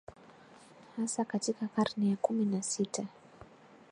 [0.97, 3.05] hasa katika karne ya kumi na sita